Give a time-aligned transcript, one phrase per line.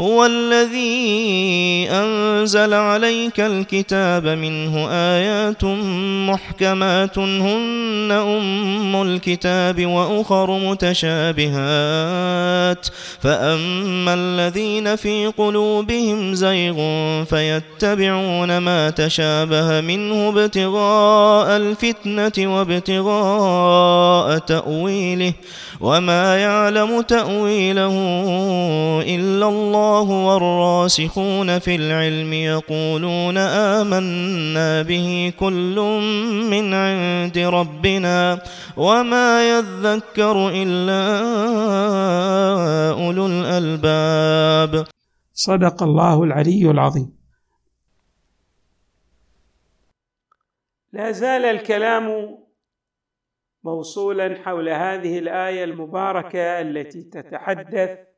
[0.00, 5.64] هو الذي أنزل عليك الكتاب منه آيات
[6.30, 11.54] محكمات هن أم الكتاب وأخر متشابهات.
[13.20, 16.74] فأما الذين في قلوبهم زيغ
[17.24, 25.32] فيتبعون ما تشابه منه ابتغاء الفتنة وابتغاء تأويله.
[25.80, 27.94] وما يعلم تأويله
[29.06, 29.83] إلا الله
[30.26, 35.76] والراسخون في العلم يقولون آمنا به كل
[36.50, 38.42] من عند ربنا
[38.76, 41.02] وما يذكر إلا
[42.92, 44.86] أولو الألباب.
[45.32, 47.18] صدق الله العلي العظيم.
[50.92, 52.38] لا زال الكلام
[53.64, 58.13] موصولا حول هذه الآية المباركة التي تتحدث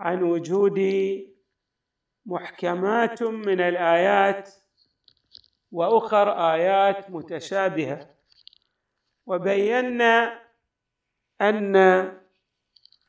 [0.00, 0.80] عن وجود
[2.26, 4.50] محكمات من الآيات
[5.72, 8.14] وأخر آيات متشابهة.
[9.26, 10.42] وبينا
[11.40, 11.76] أن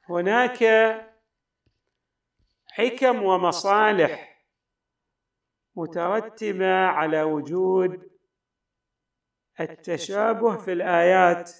[0.10, 0.64] هناك
[2.68, 4.44] حكم ومصالح
[5.76, 8.12] مترتبة على وجود
[9.60, 11.52] التشابه في الآيات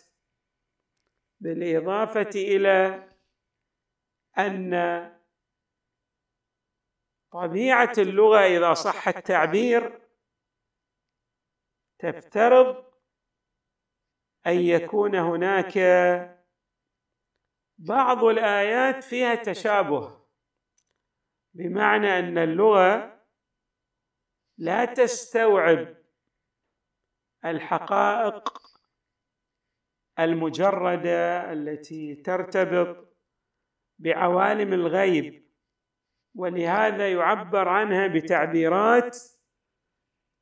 [1.40, 3.08] بالإضافة إلى
[4.38, 4.74] أن
[7.32, 10.08] طبيعة اللغة إذا صح التعبير
[12.00, 12.92] تفترض
[14.48, 15.78] أن يكون هناك
[17.78, 20.22] بعض الآيات فيها تشابه.
[21.54, 23.22] بمعنى أن اللغة
[24.58, 25.98] لا تستوعب
[27.46, 28.62] الحقائق
[30.20, 33.18] المجردة التي ترتبط
[34.00, 35.41] بعوالم الغيب.
[36.36, 39.18] ولهذا يعبر عنها بتعبيرات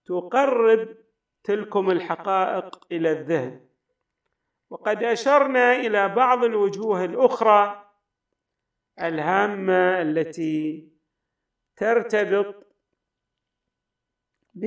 [0.05, 0.97] تقرب
[1.43, 3.69] تلكم الحقائق إلى الذهن.
[4.69, 7.91] وقد أشرنا إلى بعض الوجوه الأخرى
[9.01, 10.89] الهامة التي
[11.75, 12.67] ترتبط
[14.53, 14.65] ب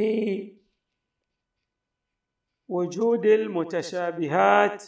[2.69, 4.85] وجود المتشابهات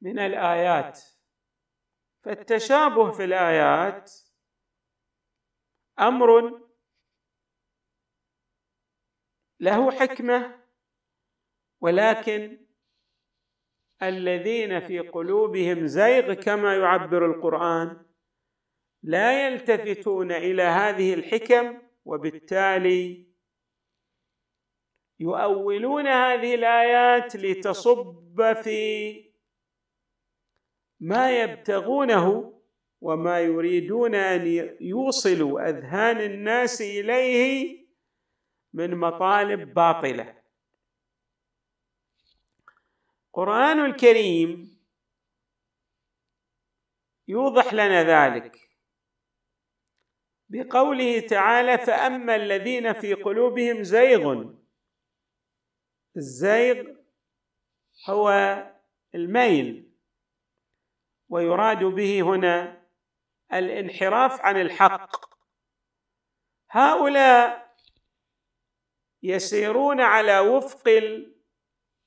[0.00, 1.00] من الآيات.
[2.22, 4.29] فالتشابه في الآيات
[6.00, 6.60] أمر
[9.60, 10.60] له حكمة
[11.80, 12.66] ولكن
[14.02, 18.06] الذين في قلوبهم زيغ كما يعبر القرآن
[19.02, 23.30] لا يلتفتون إلى هذه الحكم وبالتالي
[25.20, 29.14] يؤولون هذه الآيات لتصب في
[31.00, 32.59] ما يبتغونه
[33.00, 37.80] وما يريدون أن يوصلوا أذهان الناس إليه
[38.72, 40.40] من مطالب باطلة.
[43.26, 44.80] القران الكريم
[47.28, 48.70] يوضح لنا ذلك
[50.48, 54.44] بقوله تعالى فأما الذين في قلوبهم زيغ
[56.16, 56.84] الزيغ
[58.08, 58.30] هو
[59.14, 59.92] الميل
[61.28, 62.79] ويراد به هنا
[63.52, 65.30] الانحراف عن الحق.
[66.70, 67.74] هؤلاء
[69.22, 70.88] يسيرون على وفق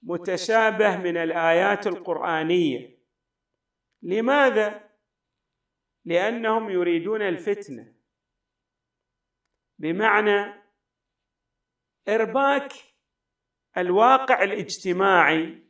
[0.04, 3.04] المتشابه من الآيات القرآنية.
[4.02, 4.90] لماذا؟
[6.06, 7.96] لأنهم يريدون الفتنة.
[9.80, 10.64] بمعنى
[12.08, 12.74] إرباك
[13.78, 15.64] الواقع الاجتماعي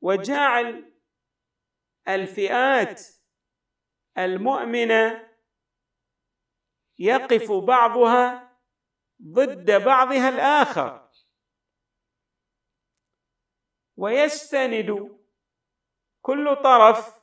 [0.00, 0.92] وجعل
[2.08, 3.02] الفئات
[4.18, 5.32] المؤمنه
[6.98, 8.58] يقف بعضها
[9.22, 11.10] ضد بعضها الآخر.
[13.96, 15.18] ويستند
[16.20, 17.22] كل طرف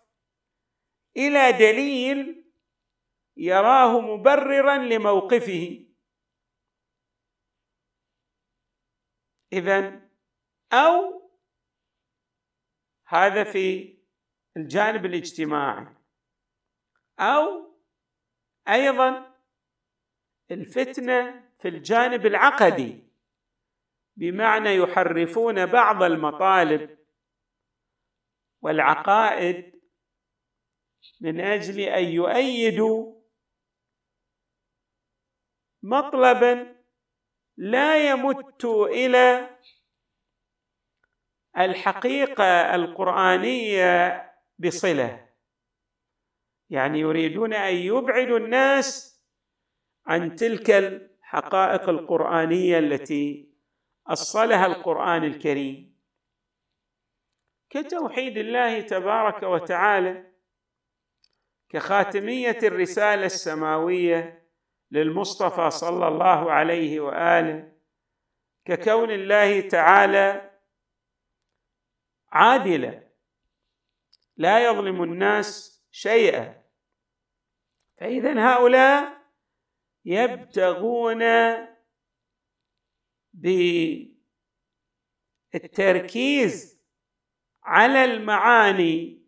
[1.18, 2.52] إلى دليل
[3.38, 5.86] يراه مبررا لموقفه.
[9.54, 10.10] إذا
[10.74, 11.30] أو
[13.08, 13.98] هذا في
[14.58, 15.99] الجانب الاجتماعي.
[17.20, 17.74] أو
[18.70, 19.36] أيضا
[20.52, 23.04] الفتنة في الجانب العقدي
[24.16, 26.98] بمعنى يحرفون بعض المطالب
[28.62, 29.80] والعقائد
[31.22, 33.20] من أجل أن يؤيدوا
[35.84, 36.76] مطلبا
[37.58, 39.58] لا يمت إلى
[41.58, 44.26] الحقيقة القرآنية
[44.60, 45.29] بصلة.
[46.70, 49.20] يعني يريدون أن يبعدوا الناس
[50.06, 53.50] عن تلك الحقائق القرآنية التي
[54.08, 56.00] أصلها القرآن الكريم.
[57.70, 60.32] كتوحيد الله تبارك وتعالى
[61.70, 64.50] كخاتمية الرسالة السماوية
[64.92, 67.72] للمصطفى صلى الله عليه وآله
[68.66, 70.52] ككون الله تعالى
[72.32, 73.10] عادلا
[74.38, 76.64] لا يظلم الناس شيئا.
[77.98, 79.20] فاذا هؤلاء
[80.06, 81.24] يبتغون
[85.54, 86.80] بالتركيز
[87.64, 89.28] على المعاني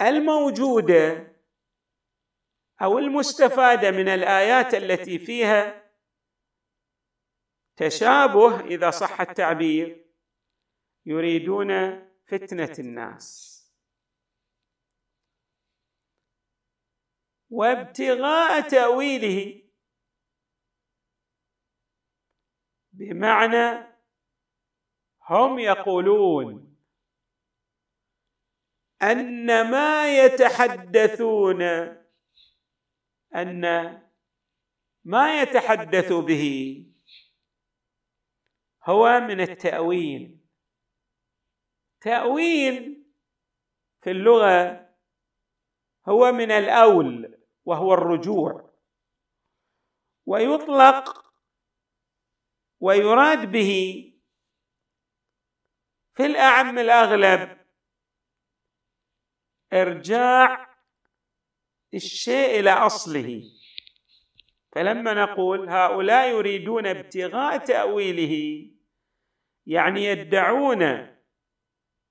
[0.00, 1.36] الموجودة
[2.82, 5.90] أو المستفادة من الآيات التي فيها
[7.76, 10.06] تشابه إذا صح التعبير
[11.06, 11.70] يريدون
[12.26, 13.57] فتنة الناس.
[17.50, 19.62] وابتغاء تأويله.
[22.92, 23.88] بمعنى
[25.28, 26.76] هم يقولون
[29.02, 31.62] أن ما يتحدثون
[33.34, 33.62] أن
[35.04, 36.74] ما يتحدث به
[38.84, 40.38] هو من التأويل.
[42.00, 43.04] تأويل
[44.00, 44.88] في اللغة
[46.08, 47.37] هو من الأول.
[47.68, 48.70] وهو الرجوع.
[50.26, 51.32] ويطلق
[52.80, 53.72] ويراد به
[56.14, 57.66] في الأعم الأغلب
[59.72, 60.68] إرجاع
[61.94, 63.42] الشيء إلى أصله.
[64.72, 68.66] فلما نقول هؤلاء يريدون ابتغاء تأويله
[69.66, 70.82] يعني يدعون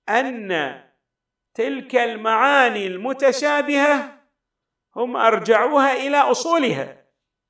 [0.10, 0.84] أن
[1.54, 4.17] تلك المعاني المتشابهة
[4.98, 7.06] هم أرجعوها إلى أصولها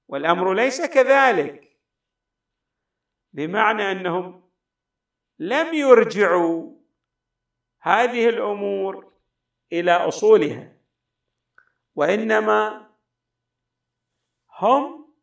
[0.08, 1.78] والأمر ليس كذلك.
[3.34, 4.50] بمعنى أنهم
[5.40, 6.78] لم يرجعوا
[7.80, 9.14] هذه الأمور
[9.72, 10.78] إلى أصولها
[11.96, 12.90] وإنما
[14.60, 15.14] هم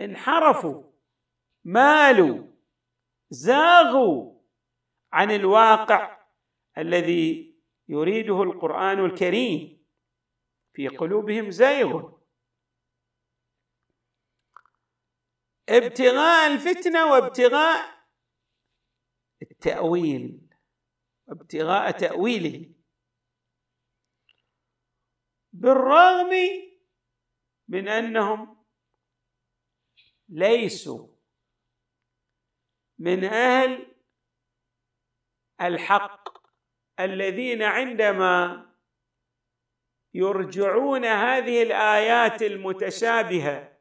[0.00, 0.82] انحرفوا
[1.64, 2.46] مالوا
[3.30, 4.34] زاغوا
[5.12, 6.18] عن الواقع
[6.78, 7.54] الذي
[7.88, 9.83] يريده القرآن الكريم.
[10.74, 12.12] في قلوبهم زيغ.
[15.68, 18.06] ابتغاء الفتنة وابتغاء
[19.42, 20.48] التأويل.
[21.28, 22.74] ابتغاء تأويله.
[25.52, 26.30] بالرغم
[27.68, 28.64] من أنهم
[30.28, 31.08] ليسوا
[32.98, 33.96] من أهل
[35.60, 36.28] الحق
[37.00, 38.73] الذين عندما
[40.14, 43.73] يرجعون هذه الآيات المتشابهة.